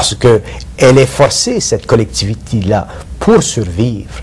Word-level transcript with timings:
parce 0.00 0.14
qu'elle 0.14 0.96
est 0.96 1.04
forcée, 1.04 1.60
cette 1.60 1.84
collectivité-là, 1.84 2.88
pour 3.18 3.42
survivre, 3.42 4.22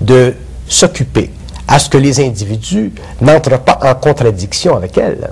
de 0.00 0.32
s'occuper 0.66 1.30
à 1.66 1.78
ce 1.78 1.90
que 1.90 1.98
les 1.98 2.18
individus 2.18 2.92
n'entrent 3.20 3.58
pas 3.60 3.78
en 3.82 3.94
contradiction 3.94 4.74
avec 4.74 4.96
elle. 4.96 5.30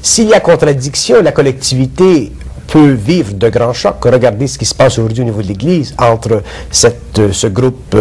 S'il 0.00 0.28
y 0.28 0.32
a 0.32 0.40
contradiction, 0.40 1.20
la 1.22 1.32
collectivité 1.32 2.32
peut 2.66 2.92
vivre 2.92 3.34
de 3.34 3.50
grands 3.50 3.74
chocs. 3.74 4.02
Regardez 4.02 4.46
ce 4.46 4.56
qui 4.56 4.64
se 4.64 4.74
passe 4.74 4.98
aujourd'hui 4.98 5.20
au 5.20 5.26
niveau 5.26 5.42
de 5.42 5.48
l'Église 5.48 5.94
entre 5.98 6.42
cette, 6.70 7.30
ce 7.32 7.48
groupe 7.48 7.94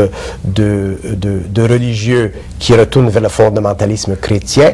de, 0.45 0.97
de, 1.03 1.61
religieux 1.61 2.31
qui 2.59 2.73
retournent 2.73 3.09
vers 3.09 3.23
le 3.23 3.29
fondamentalisme 3.29 4.15
chrétien 4.15 4.73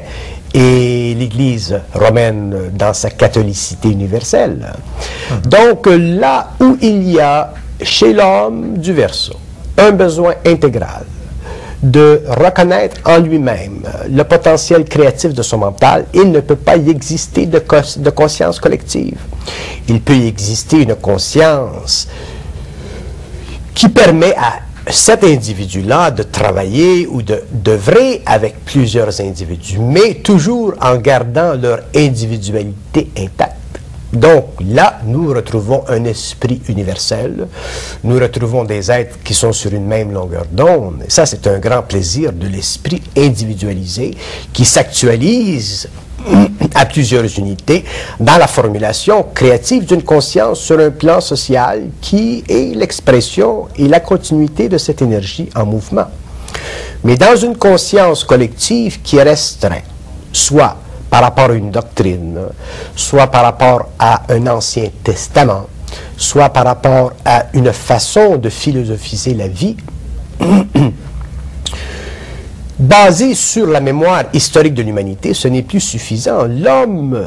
et 0.53 1.15
l'Église 1.17 1.79
romaine 1.93 2.71
dans 2.73 2.93
sa 2.93 3.09
catholicité 3.09 3.89
universelle. 3.89 4.73
Donc 5.45 5.87
là 5.87 6.51
où 6.59 6.77
il 6.81 7.09
y 7.09 7.19
a 7.19 7.53
chez 7.81 8.13
l'homme 8.13 8.77
du 8.77 8.93
verso 8.93 9.33
un 9.77 9.91
besoin 9.91 10.35
intégral, 10.45 11.05
de 11.81 12.21
reconnaître 12.27 12.97
en 13.05 13.17
lui-même 13.17 13.81
le 14.09 14.23
potentiel 14.23 14.85
créatif 14.85 15.33
de 15.33 15.41
son 15.41 15.57
mental, 15.57 16.05
il 16.13 16.31
ne 16.31 16.39
peut 16.39 16.55
pas 16.55 16.77
y 16.77 16.89
exister 16.89 17.47
de, 17.47 17.61
de 17.97 18.09
conscience 18.11 18.59
collective. 18.59 19.17
Il 19.87 19.99
peut 20.01 20.15
y 20.15 20.27
exister 20.27 20.83
une 20.83 20.95
conscience 20.95 22.07
qui 23.73 23.89
permet 23.89 24.35
à 24.35 24.59
cet 24.89 25.23
individu-là 25.23 26.11
de 26.11 26.23
travailler 26.23 27.07
ou 27.07 27.21
d'œuvrer 27.21 28.21
avec 28.25 28.65
plusieurs 28.65 29.21
individus, 29.21 29.79
mais 29.79 30.15
toujours 30.15 30.73
en 30.81 30.97
gardant 30.97 31.53
leur 31.53 31.81
individualité 31.95 33.09
intacte. 33.17 33.57
Donc 34.11 34.45
là, 34.59 34.99
nous 35.05 35.29
retrouvons 35.29 35.83
un 35.87 36.03
esprit 36.03 36.61
universel, 36.67 37.47
nous 38.03 38.19
retrouvons 38.19 38.65
des 38.65 38.91
êtres 38.91 39.17
qui 39.23 39.33
sont 39.33 39.53
sur 39.53 39.71
une 39.73 39.85
même 39.85 40.11
longueur 40.11 40.45
d'onde. 40.51 41.05
Ça, 41.07 41.25
c'est 41.25 41.47
un 41.47 41.59
grand 41.59 41.81
plaisir 41.81 42.33
de 42.33 42.47
l'esprit 42.47 43.01
individualisé 43.15 44.17
qui 44.51 44.65
s'actualise 44.65 45.87
à 46.75 46.85
plusieurs 46.85 47.25
unités 47.37 47.83
dans 48.19 48.37
la 48.37 48.47
formulation 48.47 49.25
créative 49.33 49.85
d'une 49.85 50.03
conscience 50.03 50.59
sur 50.59 50.79
un 50.79 50.89
plan 50.89 51.21
social 51.21 51.83
qui 52.01 52.43
est 52.47 52.75
l'expression 52.75 53.67
et 53.75 53.87
la 53.87 53.99
continuité 53.99 54.69
de 54.69 54.77
cette 54.77 55.01
énergie 55.01 55.49
en 55.55 55.65
mouvement. 55.65 56.05
Mais 57.03 57.17
dans 57.17 57.35
une 57.35 57.57
conscience 57.57 58.23
collective 58.23 59.01
qui 59.01 59.17
est 59.17 59.23
restreinte, 59.23 59.83
soit 60.31 60.77
par 61.09 61.21
rapport 61.23 61.49
à 61.49 61.53
une 61.53 61.71
doctrine, 61.71 62.39
soit 62.95 63.27
par 63.27 63.43
rapport 63.43 63.87
à 63.99 64.23
un 64.29 64.47
ancien 64.47 64.89
testament, 65.03 65.67
soit 66.15 66.49
par 66.49 66.65
rapport 66.65 67.13
à 67.25 67.47
une 67.53 67.73
façon 67.73 68.37
de 68.37 68.49
philosophiser 68.49 69.33
la 69.33 69.47
vie, 69.47 69.75
basée 72.91 73.35
sur 73.35 73.67
la 73.67 73.79
mémoire 73.79 74.25
historique 74.33 74.73
de 74.73 74.81
l'humanité, 74.81 75.33
ce 75.33 75.47
n'est 75.47 75.61
plus 75.61 75.79
suffisant. 75.79 76.43
L'homme, 76.43 77.25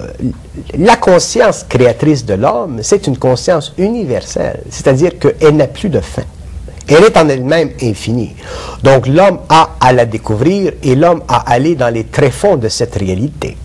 la 0.77 0.97
conscience 0.97 1.65
créatrice 1.67 2.27
de 2.27 2.34
l'homme, 2.34 2.81
c'est 2.83 3.06
une 3.06 3.17
conscience 3.17 3.73
universelle, 3.79 4.61
c'est-à-dire 4.69 5.19
qu'elle 5.19 5.56
n'a 5.56 5.67
plus 5.67 5.89
de 5.89 6.01
fin. 6.01 6.25
Elle 6.87 7.05
est 7.05 7.17
en 7.17 7.31
elle-même 7.31 7.71
infinie. 7.81 8.37
Donc 8.83 9.06
l'homme 9.06 9.39
a 9.48 9.71
à 9.81 9.95
la 9.95 10.05
découvrir 10.05 10.75
et 10.83 10.95
l'homme 10.95 11.23
a 11.29 11.37
à 11.37 11.55
aller 11.55 11.75
dans 11.77 11.89
les 11.89 12.05
tréfonds 12.05 12.56
de 12.56 12.69
cette 12.69 12.97
réalité 12.97 13.56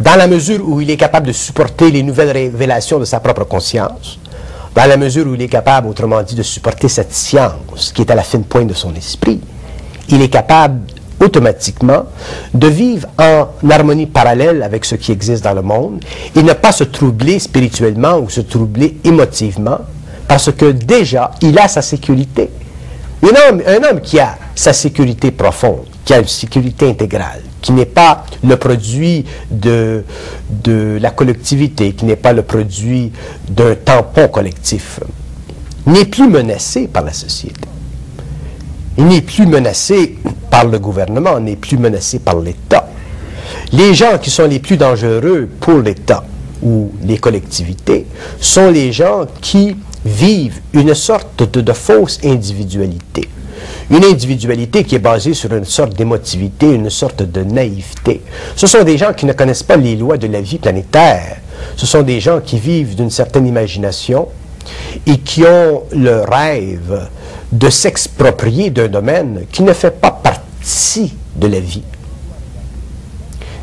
dans 0.00 0.16
la 0.16 0.26
mesure 0.26 0.68
où 0.68 0.80
il 0.80 0.90
est 0.90 0.96
capable 0.96 1.28
de 1.28 1.32
supporter 1.32 1.90
les 1.92 2.02
nouvelles 2.02 2.32
révélations 2.32 2.98
de 2.98 3.04
sa 3.04 3.20
propre 3.20 3.44
conscience, 3.44 4.18
dans 4.74 4.86
la 4.86 4.96
mesure 4.96 5.26
où 5.28 5.34
il 5.34 5.42
est 5.42 5.48
capable, 5.48 5.86
autrement 5.86 6.22
dit, 6.22 6.34
de 6.34 6.42
supporter 6.42 6.88
cette 6.88 7.12
science 7.12 7.92
qui 7.94 8.02
est 8.02 8.10
à 8.10 8.16
la 8.16 8.22
fine 8.22 8.42
pointe 8.42 8.66
de 8.66 8.74
son 8.74 8.92
esprit, 8.96 9.40
il 10.08 10.20
est 10.20 10.28
capable 10.28 10.80
automatiquement 11.22 12.04
de 12.52 12.66
vivre 12.66 13.08
en 13.18 13.48
harmonie 13.70 14.06
parallèle 14.06 14.62
avec 14.62 14.84
ce 14.84 14.96
qui 14.96 15.12
existe 15.12 15.44
dans 15.44 15.54
le 15.54 15.62
monde 15.62 16.04
et 16.34 16.42
ne 16.42 16.52
pas 16.52 16.72
se 16.72 16.84
troubler 16.84 17.38
spirituellement 17.38 18.18
ou 18.18 18.28
se 18.28 18.40
troubler 18.40 18.98
émotivement 19.04 19.78
parce 20.28 20.50
que 20.52 20.72
déjà, 20.72 21.30
il 21.42 21.58
a 21.58 21.68
sa 21.68 21.82
sécurité. 21.82 22.50
Un 23.22 23.84
homme, 23.84 24.00
qui 24.00 24.18
a 24.18 24.36
sa 24.54 24.72
sécurité 24.72 25.30
profonde, 25.30 25.84
qui 26.04 26.12
a 26.12 26.18
une 26.18 26.26
sécurité 26.26 26.88
intégrale, 26.88 27.42
qui 27.60 27.72
n'est 27.72 27.86
pas 27.86 28.24
le 28.42 28.56
produit 28.56 29.24
de 29.50 30.02
la 31.00 31.10
collectivité, 31.10 31.92
qui 31.92 32.04
n'est 32.04 32.16
pas 32.16 32.32
le 32.32 32.42
produit 32.42 33.12
d'un 33.48 33.74
tampon 33.76 34.26
collectif, 34.28 35.00
n'est 35.86 36.06
plus 36.06 36.28
menacé 36.28 36.88
par 36.88 37.04
la 37.04 37.12
société. 37.12 37.68
N'est 39.02 39.20
plus 39.20 39.46
menacé 39.46 40.16
par 40.50 40.64
le 40.66 40.78
gouvernement, 40.78 41.40
n'est 41.40 41.56
plus 41.56 41.76
menacé 41.76 42.18
par 42.20 42.38
l'État. 42.38 42.88
Les 43.72 43.94
gens 43.94 44.18
qui 44.18 44.30
sont 44.30 44.46
les 44.46 44.58
plus 44.60 44.76
dangereux 44.76 45.48
pour 45.60 45.78
l'État 45.80 46.24
ou 46.62 46.92
les 47.04 47.18
collectivités 47.18 48.06
sont 48.40 48.70
les 48.70 48.92
gens 48.92 49.26
qui 49.40 49.76
vivent 50.04 50.60
une 50.72 50.94
sorte 50.94 51.42
de, 51.52 51.60
de 51.60 51.72
fausse 51.72 52.18
individualité 52.24 53.28
une 53.90 54.04
individualité 54.04 54.84
qui 54.84 54.94
est 54.94 55.00
basée 55.00 55.34
sur 55.34 55.52
une 55.52 55.64
sorte 55.64 55.94
d'émotivité, 55.94 56.72
une 56.72 56.90
sorte 56.90 57.22
de 57.22 57.42
naïveté. 57.42 58.22
Ce 58.56 58.66
sont 58.66 58.82
des 58.84 58.96
gens 58.96 59.12
qui 59.12 59.26
ne 59.26 59.32
connaissent 59.32 59.62
pas 59.62 59.76
les 59.76 59.96
lois 59.96 60.16
de 60.16 60.26
la 60.26 60.40
vie 60.40 60.58
planétaire. 60.58 61.36
Ce 61.76 61.86
sont 61.86 62.02
des 62.02 62.18
gens 62.20 62.40
qui 62.40 62.58
vivent 62.58 62.94
d'une 62.96 63.10
certaine 63.10 63.46
imagination 63.46 64.28
et 65.06 65.18
qui 65.18 65.44
ont 65.44 65.82
le 65.92 66.22
rêve 66.22 67.08
de 67.50 67.70
s'exproprier 67.70 68.70
d'un 68.70 68.88
domaine 68.88 69.44
qui 69.50 69.62
ne 69.62 69.72
fait 69.72 69.90
pas 69.90 70.10
partie 70.10 71.14
de 71.36 71.46
la 71.46 71.60
vie. 71.60 71.82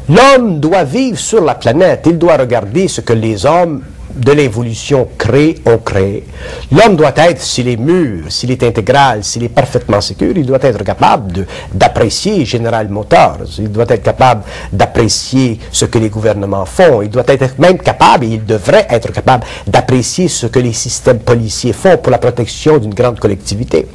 L'homme 0.10 0.60
doit 0.60 0.84
vivre 0.84 1.20
sur 1.20 1.44
la 1.44 1.56
planète, 1.56 2.06
il 2.06 2.18
doit 2.18 2.38
regarder 2.38 2.88
ce 2.88 3.02
que 3.02 3.14
les 3.14 3.46
hommes 3.46 3.84
de 4.16 4.31
l'évolution 4.31 5.08
créée 5.18 5.56
ont 5.66 5.78
créé. 5.78 6.25
L'homme 6.72 6.96
doit 6.96 7.14
être, 7.16 7.42
s'il 7.42 7.68
est 7.68 7.78
mûr, 7.78 8.25
s'il 8.30 8.52
est 8.52 8.64
intégral, 8.64 9.24
s'il 9.24 9.44
est 9.44 9.50
parfaitement 9.50 10.02
sécure, 10.02 10.34
il 10.36 10.46
doit 10.46 10.59
être 10.62 10.84
capable 10.84 11.46
d'apprécier 11.74 12.46
General 12.46 12.88
Motors, 12.90 13.46
il 13.58 13.72
doit 13.72 13.86
être 13.90 14.03
capable 14.03 14.44
d'apprécier 14.72 15.59
ce 15.72 15.86
que 15.86 16.00
les 16.00 16.09
gouvernements 16.09 16.66
font, 16.66 17.02
il 17.02 17.09
doit 17.09 17.24
être 17.28 17.59
même 17.59 17.78
capable, 17.78 18.25
et 18.25 18.30
il 18.30 18.46
devrait 18.46 18.88
être 18.90 19.12
capable 19.12 19.46
d'apprécier 19.68 20.28
ce 20.28 20.48
que 20.48 20.59
les 20.59 20.74
systèmes 20.74 21.19
policiers 21.19 21.74
font 21.74 21.98
pour 21.98 22.12
la 22.12 22.18
protection 22.18 22.78
d'une 22.78 22.94
grande 22.94 23.19
collectivité. 23.19 23.88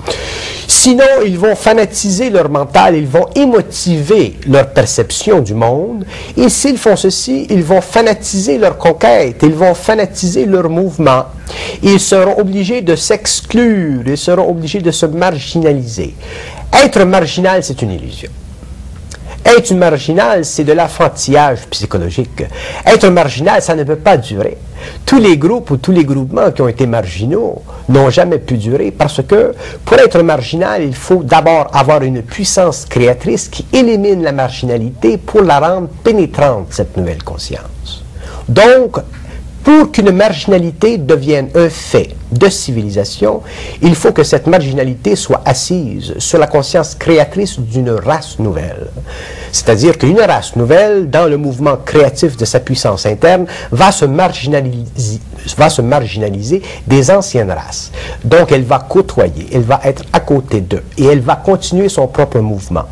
Sinon, 0.66 1.04
ils 1.24 1.38
vont 1.38 1.54
fanatiser 1.54 2.30
leur 2.30 2.48
mental, 2.48 2.96
ils 2.96 3.06
vont 3.06 3.26
émotiver 3.34 4.38
leur 4.48 4.70
perception 4.70 5.40
du 5.40 5.54
monde, 5.54 6.04
et 6.36 6.48
s'ils 6.48 6.78
font 6.78 6.96
ceci, 6.96 7.46
ils 7.50 7.62
vont 7.62 7.80
fanatiser 7.80 8.58
leur 8.58 8.78
conquête, 8.78 9.40
ils 9.42 9.52
vont 9.52 9.74
fanatiser 9.74 10.03
leur 10.46 10.68
mouvement. 10.68 11.26
Ils 11.82 12.00
seront 12.00 12.38
obligés 12.38 12.82
de 12.82 12.96
s'exclure, 12.96 14.02
ils 14.06 14.18
seront 14.18 14.48
obligés 14.48 14.80
de 14.80 14.90
se 14.90 15.06
marginaliser. 15.06 16.14
Être 16.72 17.04
marginal, 17.04 17.62
c'est 17.62 17.80
une 17.82 17.92
illusion. 17.92 18.30
Être 19.44 19.74
marginal, 19.74 20.44
c'est 20.44 20.64
de 20.64 20.72
l'affantillage 20.72 21.66
psychologique. 21.70 22.44
Être 22.86 23.08
marginal, 23.08 23.60
ça 23.60 23.74
ne 23.74 23.84
peut 23.84 23.96
pas 23.96 24.16
durer. 24.16 24.56
Tous 25.04 25.18
les 25.18 25.36
groupes 25.36 25.70
ou 25.70 25.76
tous 25.76 25.92
les 25.92 26.04
groupements 26.04 26.50
qui 26.50 26.62
ont 26.62 26.68
été 26.68 26.86
marginaux 26.86 27.62
n'ont 27.90 28.08
jamais 28.08 28.38
pu 28.38 28.56
durer 28.56 28.90
parce 28.90 29.22
que 29.22 29.54
pour 29.84 29.98
être 29.98 30.22
marginal, 30.22 30.82
il 30.82 30.94
faut 30.94 31.22
d'abord 31.22 31.68
avoir 31.74 32.02
une 32.02 32.22
puissance 32.22 32.86
créatrice 32.86 33.48
qui 33.48 33.66
élimine 33.72 34.22
la 34.22 34.32
marginalité 34.32 35.18
pour 35.18 35.42
la 35.42 35.60
rendre 35.60 35.88
pénétrante, 36.02 36.68
cette 36.70 36.96
nouvelle 36.96 37.22
conscience. 37.22 38.02
Donc, 38.48 38.96
pour 39.64 39.90
qu'une 39.90 40.10
marginalité 40.10 40.98
devienne 40.98 41.48
un 41.54 41.70
fait 41.70 42.14
de 42.30 42.50
civilisation, 42.50 43.40
il 43.80 43.94
faut 43.94 44.12
que 44.12 44.22
cette 44.22 44.46
marginalité 44.46 45.16
soit 45.16 45.40
assise 45.46 46.14
sur 46.18 46.38
la 46.38 46.46
conscience 46.46 46.94
créatrice 46.94 47.58
d'une 47.58 47.90
race 47.90 48.38
nouvelle. 48.38 48.88
C'est-à-dire 49.52 49.96
qu'une 49.96 50.20
race 50.20 50.54
nouvelle, 50.56 51.08
dans 51.08 51.24
le 51.26 51.38
mouvement 51.38 51.76
créatif 51.82 52.36
de 52.36 52.44
sa 52.44 52.60
puissance 52.60 53.06
interne, 53.06 53.46
va 53.72 53.90
se 53.90 54.04
marginaliser, 54.04 55.20
va 55.56 55.70
se 55.70 55.80
marginaliser 55.80 56.60
des 56.86 57.10
anciennes 57.10 57.50
races. 57.50 57.90
Donc 58.22 58.52
elle 58.52 58.64
va 58.64 58.80
côtoyer, 58.86 59.46
elle 59.50 59.62
va 59.62 59.80
être 59.84 60.02
à 60.12 60.20
côté 60.20 60.60
d'eux 60.60 60.84
et 60.98 61.06
elle 61.06 61.20
va 61.20 61.36
continuer 61.36 61.88
son 61.88 62.06
propre 62.06 62.40
mouvement. 62.40 62.84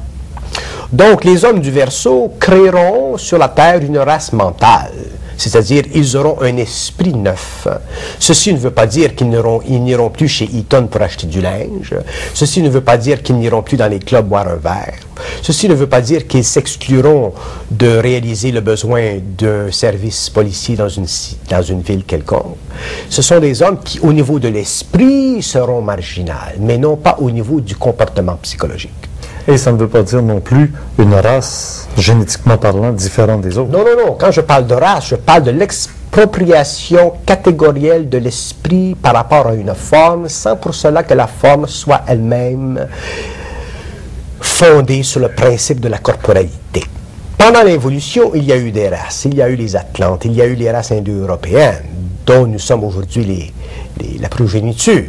Donc 0.91 1.25
les 1.25 1.45
hommes 1.45 1.61
du 1.61 1.71
Verseau 1.71 2.33
créeront 2.41 3.19
sur 3.19 3.37
la 3.37 3.49
Terre 3.49 3.81
une 3.83 3.99
race 3.99 4.33
mentale 4.33 4.93
c'est-à-dire 5.37 5.85
ils 5.95 6.17
auront 6.17 6.41
un 6.41 6.57
esprit 6.57 7.15
neuf. 7.15 7.67
Ceci 8.19 8.53
ne 8.53 8.59
veut 8.59 8.71
pas 8.71 8.87
dire 8.87 9.15
qu'ils 9.15 9.29
n'iront 9.29 10.11
plus 10.11 10.29
chez 10.29 10.45
Eaton 10.45 10.87
pour 10.87 11.03
acheter 11.03 11.27
du 11.27 11.41
linge. 11.41 11.95
Ceci 12.35 12.63
ne 12.63 12.69
veut 12.69 12.81
pas 12.81 12.97
dire 12.97 13.23
qu'ils 13.23 13.37
n'iront 13.37 13.63
plus 13.63 13.77
dans 13.77 13.89
les 13.89 13.99
clubs 13.99 14.27
boire 14.27 14.49
un 14.49 14.57
verre. 14.57 14.99
Ceci 15.43 15.69
ne 15.69 15.75
veut 15.75 15.87
pas 15.87 16.01
dire 16.01 16.27
qu'ils 16.27 16.45
s'excluront 16.45 17.33
de 17.71 17.99
réaliser 17.99 18.51
le 18.51 18.61
besoin 18.61 19.19
d'un 19.39 19.71
service 19.71 20.31
policier 20.31 20.77
dans 20.77 20.89
une, 20.89 21.07
dans 21.49 21.63
une 21.63 21.83
ville 21.83 22.05
quelconque. 22.05 22.57
Ce 23.09 23.23
sont 23.23 23.39
des 23.39 23.63
hommes 23.63 23.79
qui, 23.85 24.01
au 24.01 24.13
niveau 24.13 24.39
de 24.39 24.49
l'esprit, 24.49 25.43
seront 25.43 25.83
marginaux, 25.83 26.33
mais 26.59 26.79
non 26.79 26.97
pas 26.97 27.17
au 27.21 27.31
niveau 27.31 27.61
du 27.61 27.77
comportement 27.77 28.37
psychologique. 28.43 28.91
Et 29.49 29.57
ça 29.57 29.73
ne 29.73 29.77
veut 29.77 29.89
pas 29.89 30.03
dire 30.03 30.23
non 30.23 30.41
plus 30.41 30.73
une 30.99 31.15
race, 31.15 31.89
génétiquement 31.99 32.57
parlant, 32.57 32.93
différente 32.93 33.41
des 33.41 33.59
autres. 33.59 33.71
Non, 33.71 33.81
non, 33.81 34.07
non. 34.07 34.17
Quand 34.19 34.31
je 34.31 34.41
parle 34.41 34.67
de 34.67 34.75
race, 34.75 35.09
je 35.09 35.17
parle 35.17 35.43
de 35.43 35.51
l'expropriation 35.51 37.15
catégorielle 37.27 38.09
de 38.09 38.19
l'esprit 38.19 38.95
par 38.95 39.15
rapport 39.15 39.49
à 39.49 39.55
une 39.55 39.75
forme, 39.75 40.29
sans 40.29 40.57
pour 40.57 40.75
cela 40.75 41.03
que 41.03 41.15
la 41.15 41.27
forme 41.27 41.67
soit 41.67 42.03
elle-même 42.07 42.87
fondée 44.41 45.03
sur 45.03 45.21
le 45.21 45.29
principe 45.29 45.81
de 45.81 45.89
la 45.89 45.99
corporalité. 45.99 46.85
Pendant 47.37 47.65
l'évolution, 47.65 48.31
il 48.35 48.45
y 48.45 48.53
a 48.53 48.57
eu 48.57 48.71
des 48.71 48.89
races. 48.89 49.25
Il 49.25 49.35
y 49.35 49.43
a 49.43 49.49
eu 49.49 49.57
les 49.57 49.75
Atlantes, 49.75 50.25
il 50.25 50.35
y 50.35 50.41
a 50.43 50.47
eu 50.47 50.55
les 50.55 50.71
races 50.71 50.93
indo-européennes, 50.93 51.83
dont 52.25 52.47
nous 52.47 52.61
sommes 52.61 52.85
aujourd'hui 52.85 53.53
la 54.21 54.29
progéniture. 54.29 55.03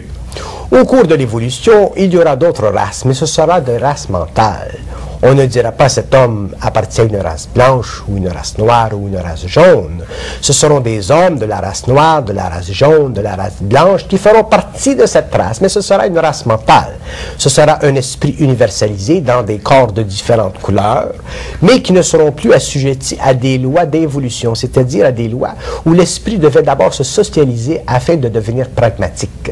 Au 0.74 0.86
cours 0.86 1.06
de 1.06 1.14
l'évolution, 1.14 1.92
il 1.96 2.12
y 2.12 2.18
aura 2.18 2.36
d'autres 2.36 2.66
races, 2.68 3.06
mais 3.06 3.14
ce 3.14 3.28
sera 3.28 3.62
des 3.62 3.78
races 3.78 4.10
mentales. 4.10 4.80
On 5.22 5.36
ne 5.36 5.46
dira 5.46 5.72
pas 5.72 5.88
cet 5.88 6.16
homme 6.16 6.50
appartient 6.60 7.00
à 7.00 7.04
une 7.04 7.18
race 7.18 7.48
blanche 7.54 8.04
ou 8.08 8.18
une 8.18 8.28
race 8.28 8.58
noire 8.58 8.90
ou 8.94 9.08
une 9.08 9.18
race 9.18 9.46
jaune. 9.46 10.04
Ce 10.42 10.52
seront 10.52 10.80
des 10.80 11.12
hommes 11.12 11.38
de 11.38 11.46
la 11.46 11.60
race 11.60 11.86
noire, 11.86 12.24
de 12.24 12.34
la 12.34 12.50
race 12.50 12.72
jaune, 12.72 13.14
de 13.14 13.22
la 13.22 13.36
race 13.36 13.62
blanche 13.62 14.08
qui 14.08 14.18
feront 14.18 14.46
partie 14.46 14.96
de 14.96 15.06
cette 15.06 15.32
race, 15.36 15.62
mais 15.62 15.70
ce 15.70 15.80
sera 15.80 16.08
une 16.08 16.18
race 16.18 16.44
mentale. 16.48 16.96
Ce 17.38 17.50
sera 17.50 17.86
un 17.86 17.94
esprit 17.94 18.36
universalisé 18.40 19.22
dans 19.22 19.44
des 19.44 19.60
corps 19.60 19.92
de 19.92 20.02
différentes 20.02 20.58
couleurs, 20.58 21.14
mais 21.62 21.84
qui 21.84 21.94
ne 21.94 22.02
seront 22.02 22.32
plus 22.32 22.52
assujettis 22.52 23.20
à 23.24 23.36
des 23.36 23.60
lois 23.60 23.86
d'évolution, 23.86 24.56
c'est-à-dire 24.56 25.06
à 25.06 25.12
des 25.12 25.28
lois 25.28 25.54
où 25.86 25.94
l'esprit 25.94 26.40
devait 26.40 26.64
d'abord 26.64 26.96
se 26.96 27.04
socialiser 27.04 27.82
afin 27.86 28.16
de 28.16 28.28
devenir 28.28 28.70
pragmatique. 28.70 29.52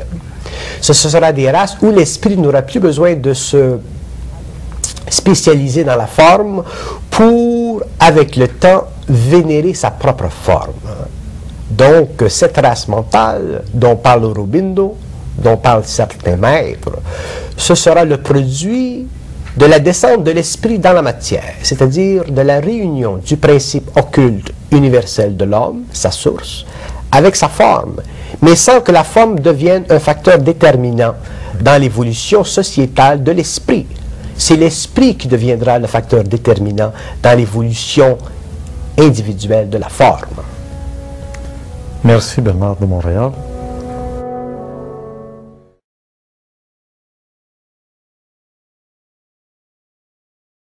Sera 1.12 1.31
des 1.31 1.50
races 1.50 1.78
où 1.81 1.92
l'esprit 1.92 2.38
n'aura 2.38 2.62
plus 2.62 2.80
besoin 2.80 3.16
de 3.16 3.34
se 3.34 3.78
spécialiser 5.10 5.84
dans 5.84 5.96
la 5.96 6.08
forme 6.08 6.63
pour, 7.10 7.84
avec 8.00 8.36
le 8.36 8.48
temps, 8.48 8.86
vénérer 9.08 9.74
sa 9.74 9.92
propre 9.92 10.30
forme. 10.30 10.74
Donc, 11.69 12.24
cette 12.30 12.58
race 12.58 12.88
mentale 12.88 13.63
dont 13.74 13.96
parle 13.96 14.25
Aurobindo, 14.25 14.96
dont 15.38 15.58
parlent 15.58 15.86
certains 15.86 16.36
maîtres, 16.36 17.00
ce 17.58 17.75
sera 17.75 18.04
le 18.06 18.18
produit 18.18 19.08
de 19.58 19.66
la 19.66 19.80
descente 19.80 20.24
de 20.24 20.31
l'esprit 20.31 20.80
dans 20.80 20.94
la 20.94 21.02
matière, 21.02 21.56
c'est-à-dire 21.62 22.25
de 22.25 22.42
la 22.42 22.60
réunion 22.60 23.18
du 23.18 23.36
principe 23.38 23.90
occulte 23.98 24.52
universel 24.72 25.36
de 25.36 25.46
l'homme, 25.46 25.84
sa 25.92 26.12
source, 26.12 26.66
avec 27.12 27.36
sa 27.36 27.50
forme, 27.50 28.02
mais 28.41 28.55
sans 28.55 28.81
que 28.81 28.91
la 28.91 29.03
forme 29.03 29.39
devienne 29.39 29.85
un 29.89 29.99
facteur 29.99 30.39
déterminant 30.39 31.13
dans 31.59 31.79
l'évolution 31.79 32.43
sociétale 32.43 33.23
de 33.23 33.31
l'esprit. 33.31 33.85
C'est 34.35 34.55
l'esprit 34.55 35.15
qui 35.15 35.27
deviendra 35.27 35.77
le 35.77 35.88
facteur 35.88 36.23
déterminant 36.23 36.91
dans 37.21 37.38
l'évolution 37.38 38.17
individuelle 38.97 39.69
de 39.69 39.77
la 39.77 39.89
forme. 39.89 40.41
Merci 42.03 42.41
Bernard 42.41 42.77
de 42.77 42.85
Montréal. 42.85 43.31